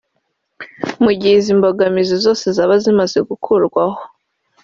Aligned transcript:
Mu 1.03 1.11
gihe 1.19 1.33
izi 1.39 1.51
mbogamizi 1.57 2.15
zoze 2.23 2.47
zaba 2.57 2.75
zimaze 2.83 3.17
gukurwaho 3.29 3.99